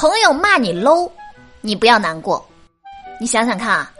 [0.00, 1.10] 朋友骂你 low，
[1.60, 2.42] 你不要难过，
[3.20, 3.92] 你想想看啊，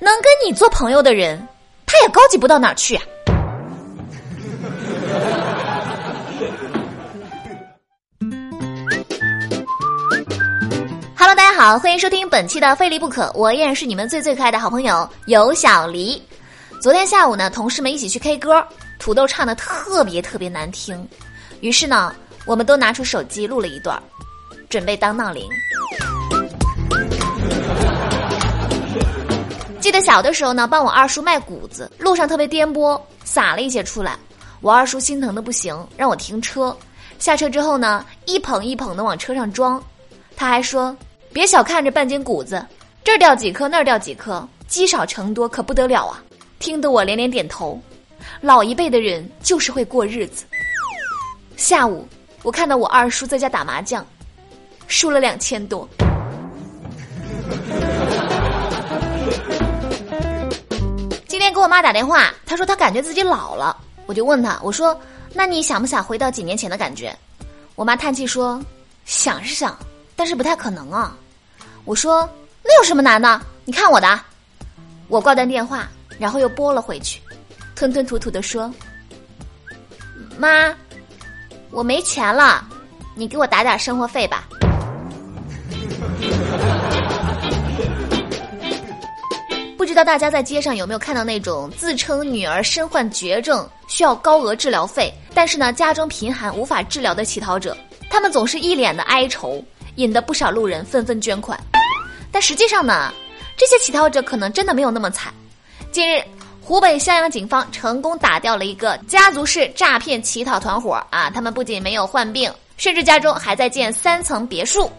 [0.00, 1.46] 能跟你做朋友的人，
[1.84, 3.02] 他也高级不到哪儿去啊。
[11.18, 16.22] Hello，大家好，欢迎收听本期的《非离不可》，我依然是你们最最可爱的好朋友尤小黎。
[16.80, 18.66] 昨天下午呢，同事们一起去 K 歌，
[18.98, 21.06] 土豆唱的特别特别难听，
[21.60, 22.14] 于是呢，
[22.46, 24.02] 我们都拿出手机录了一段，
[24.72, 25.46] 准备当闹铃。
[29.78, 34.16] 记得小的时候呢，帮我二叔卖谷子，路上特别颠簸，洒了一些出来，
[34.62, 36.74] 我二叔心疼的不行，让我停车。
[37.18, 39.82] 下车之后呢，一捧一捧的往车上装，
[40.34, 40.96] 他还说。
[41.34, 42.64] 别小看这半斤谷子，
[43.04, 46.22] 这儿掉几颗，那儿掉几颗，积少成多，可不得了啊！
[46.58, 47.78] 听得我连连点头。
[48.40, 50.46] 老一辈的人就是会过日子。
[51.58, 52.08] 下午，
[52.42, 54.06] 我看到我二叔在家打麻将，
[54.92, 55.88] 输了两千多。
[61.26, 64.94] 今天给我妈打电话，她说她感觉自己老了，我就问她，我说
[65.32, 67.16] ：“那你想不想回到几年前的感觉？”
[67.74, 68.62] 我妈叹气说
[69.06, 69.74] ：“想是想，
[70.14, 71.16] 但是不太可能啊。”
[71.86, 72.28] 我说
[72.62, 73.40] ：“那有什么难的？
[73.64, 74.20] 你看我的。”
[75.08, 77.18] 我挂断电话，然后又拨了回去，
[77.74, 78.70] 吞吞吐吐的说
[80.36, 80.74] ：“妈，
[81.70, 82.62] 我没钱了，
[83.14, 84.46] 你给我打点生活费吧。”
[89.92, 97.76] 知道大家在街上有没有看到那种自称女儿身患绝症，需要高额治疗费，但是呢家中贫寒无法治疗的乞讨者？
[98.10, 99.62] 他们总是一脸的哀愁。
[99.96, 101.60] 引得不少路人纷纷捐款，
[102.30, 103.12] 但实际上呢，
[103.58, 105.30] 这些乞讨者可能真的没有那么惨。
[105.90, 106.24] 近日，
[106.62, 111.28] 湖北襄阳警方成功打掉了一个家族式诈骗乞讨团伙啊！
[111.28, 114.90] 他们不仅没有患病，甚至家中还在建三层别墅。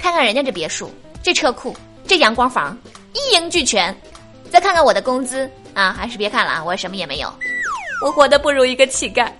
[0.00, 0.88] 看看人家这别墅，
[1.24, 2.78] 这车库，这阳光房，
[3.14, 3.92] 一应俱全。
[4.50, 7.32] 再看看我的工资啊，还是别看了啊，我什么也没有，
[8.02, 9.30] 我活得不如一个乞丐。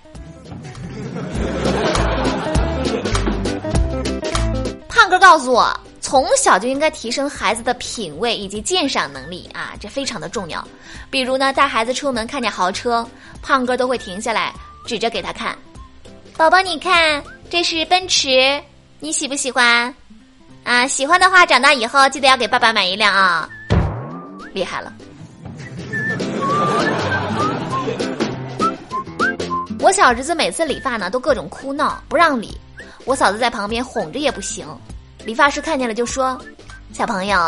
[4.89, 10.67] 胖哥告诉我，从小就应该提升孩子的品味以及鉴赏能力啊，这非常的重要。
[11.11, 13.07] 比如呢，带孩子出门看见豪车，
[13.43, 14.53] 胖哥都会停下来
[14.87, 15.57] 指着给他看。
[16.37, 18.61] 宝宝，你看，这是奔驰，
[19.01, 19.95] 你喜不喜欢？
[20.65, 23.49] 啊，喜欢的话，长大以后记得要给爸爸买一辆啊。
[24.57, 24.91] 厉害了！
[29.81, 32.59] 我小侄子每次理发呢，都各种哭闹，不让理。
[33.05, 34.67] 我嫂子在旁边哄着也不行。
[35.27, 36.41] 理发师看见了就说
[36.91, 37.39] ：“小朋友，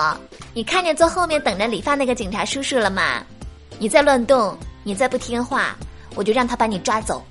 [0.52, 3.24] 你看见坐后面等着理发那个警察叔叔了吗？
[3.78, 4.54] 你再乱动，
[4.84, 5.74] 你再不听话，
[6.14, 7.24] 我就让他把你抓走。”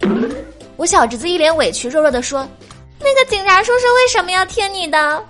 [0.76, 2.48] 我小侄子一脸委屈，弱弱的说
[3.00, 5.24] ：“那个警察叔叔为什么要听你的？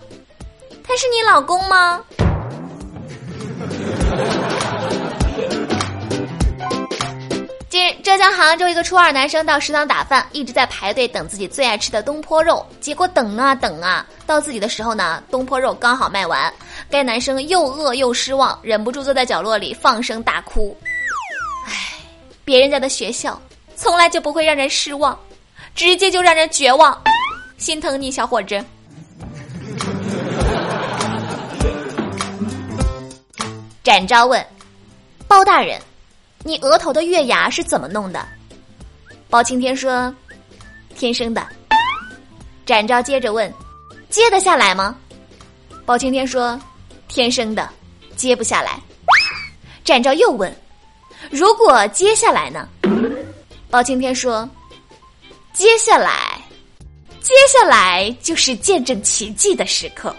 [0.85, 2.01] 他是你老公吗？”
[8.03, 12.65] 浙江杭州一个初二男生到食堂打饭，一直在排队等自己最爱吃的东坡肉。
[12.79, 16.51] 结果等啊等啊，到自己的时候呢，东坡肉刚好卖完。
[16.89, 20.75] 该男生又饿又失望，忍不住坐在角落里放声大哭。
[21.65, 21.73] 唉，
[22.45, 23.39] 别人家的学校
[23.75, 25.17] 从来就不会让人失望，
[25.75, 26.99] 直接就让人绝望。
[27.57, 28.63] 心疼你，小伙子。
[33.83, 34.45] 展昭问：
[35.27, 35.79] 包大人。
[36.47, 38.25] 你额头的月牙是怎么弄的？
[39.29, 40.15] 包青天说
[40.95, 41.45] ：“天生的。”
[42.65, 43.53] 展昭接着问
[44.09, 44.95] ：“接得下来吗？”
[45.85, 46.57] 包青天说
[47.09, 47.69] ：“天生的，
[48.15, 48.79] 接不下来。”
[49.83, 50.49] 展昭又问
[51.29, 52.69] ：“如果接下来呢？”
[53.69, 54.49] 包青天说
[55.51, 56.39] ：“接下来，
[57.19, 60.15] 接下来就是见证奇迹的时刻。”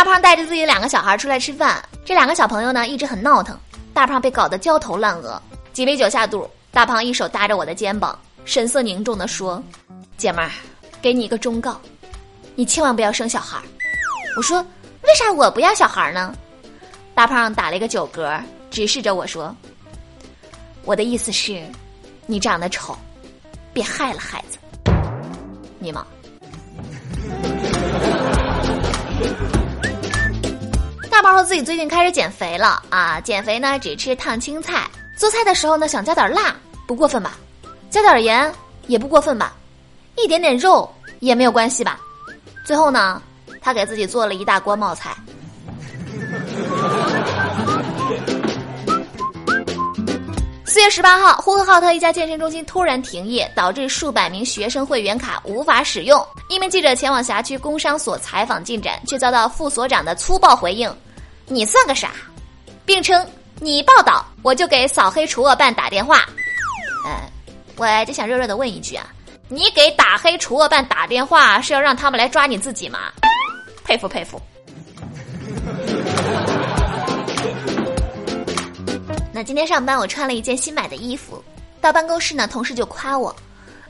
[0.00, 3.54] 大胖带着自己两个小孩出来吃饭，这两个小朋友呢一直很闹腾，
[3.92, 5.38] 大胖被搞得焦头烂额。
[5.74, 9.62] 几杯酒下肚，大胖一手搭着我的肩膀，神色凝重地说
[10.16, 10.50] ：“姐们儿，
[11.02, 11.78] 给你一个忠告，
[12.54, 13.58] 你千万不要生小孩。”
[14.38, 14.62] 我说
[15.04, 16.34] ：“为啥我不要小孩呢？”
[17.14, 18.40] 大胖打了一个酒嗝，
[18.70, 19.54] 直视着我说
[20.82, 21.62] ：“我的意思是，
[22.24, 22.96] 你长得丑，
[23.74, 24.56] 别害了孩子。”
[25.78, 26.06] 你妈。
[31.20, 33.20] 大胖说自己最近开始减肥了啊！
[33.20, 36.56] 减肥呢，只吃烫青菜，做菜的时候呢，想加点辣，
[36.86, 37.36] 不过分吧？
[37.90, 38.50] 加点盐
[38.86, 39.52] 也不过分吧？
[40.16, 42.00] 一点点肉也没有关系吧？
[42.64, 43.20] 最后呢，
[43.60, 45.14] 他给自己做了一大锅冒菜。
[50.64, 56.26] 四月十八号，呼和浩特一家健身中心突然停业，导致数百名学生会员卡无法使用。
[56.48, 60.90] 一名记者前往辖区工商所采访进展，却遭到副所长的粗暴回应
[61.50, 62.12] ：“你算个啥？”
[62.86, 63.26] 并称
[63.60, 66.24] ：“你报道，我就给扫黑除恶办打电话。”
[67.04, 67.30] 呃，
[67.76, 69.06] 我就想热热的问一句啊，
[69.48, 72.98] 你给打黑除恶办打电话是要让他们来抓你自己吗？
[73.84, 74.40] 佩服佩服。
[79.32, 81.42] 那今天上班我穿了一件新买的衣服，
[81.80, 83.34] 到办公室呢，同事就夸我：“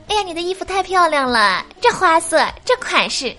[0.07, 3.35] 哎呀，你的衣服太漂亮了，这花色，这款式。”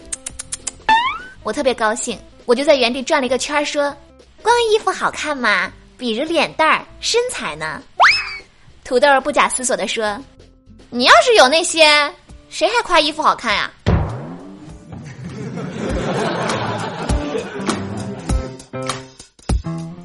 [1.45, 3.97] 我特别高兴，我就在原地转了一个圈说
[4.43, 5.71] ：“光衣服好看吗？
[5.97, 7.81] 比如脸蛋儿、身材呢？”
[8.85, 10.19] 土豆不假思索的说
[10.91, 12.13] ：“你要是有那些，
[12.51, 13.71] 谁还夸衣服好看呀？”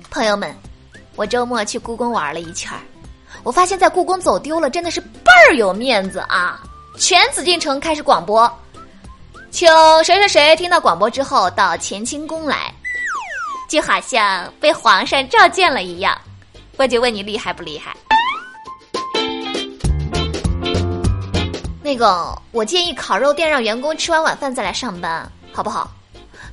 [0.09, 0.55] 朋友们。
[1.15, 2.71] 我周末去故宫玩了一圈，
[3.41, 6.61] 我发现，在故宫走丢了真的是倍儿有面子啊！
[6.95, 8.47] 全紫禁城开始广播，
[9.49, 9.67] 请
[10.03, 12.71] 谁谁谁听到广播之后到乾清宫来，
[13.67, 16.19] 就好像被皇上召见了一样。
[16.77, 17.95] 我就问你厉害不厉害？
[21.81, 25.89] 那个，我建议烤肉店让员工吃完晚饭再来上班，好不好？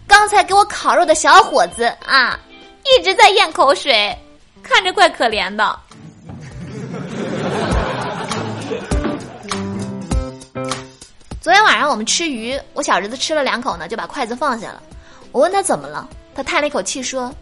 [0.06, 2.38] 刚才给我烤肉的小伙子啊，
[2.84, 4.16] 一直在咽口水。
[4.62, 5.78] 看着怪可怜的。
[11.40, 14.82] 昨天晚上我们吃鱼，我小侄子吃了两口呢，就把筷子放下了。
[15.32, 17.33] 我问他怎么了，他叹了一口气说：“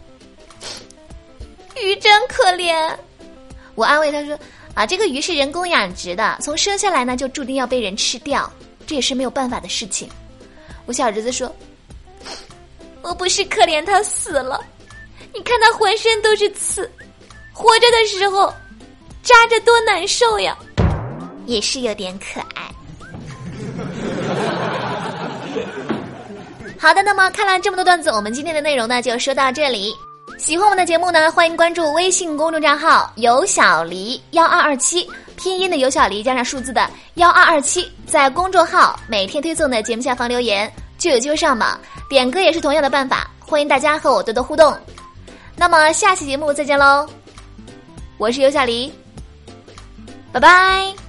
[1.81, 2.95] 鱼真可怜。”
[3.75, 4.37] 我安慰他说
[4.75, 8.51] ：“啊，这个鱼是人工养殖的，从生下来呢就注定要被人吃掉，
[8.85, 10.09] 这也是没有办法的事情。”
[10.85, 11.53] 我小侄子说
[13.01, 14.63] ：“我不是可怜他死了，
[15.33, 16.89] 你看他浑身都是刺。”
[17.51, 18.53] 活着的时候，
[19.21, 20.57] 扎着多难受呀，
[21.45, 22.62] 也是有点可爱。
[26.83, 29.95] 好的，那么看了这么多段子，我们今天的内容呢就说到这里。
[30.37, 35.09] 喜欢我们的节目呢，欢迎关注微信公众账号“有小黎幺二二七”，
[35.39, 41.79] 拼音的有小黎加上数字的幺二二七，在公众号每天推送的节目下方留言，就有机会上榜。
[42.09, 44.77] 点歌也是同样的办法，欢迎大家和我多多互动。
[45.55, 47.07] 那么下期节目再见喽。
[48.17, 48.91] 我是尤小黎，
[50.33, 51.02] 拜拜。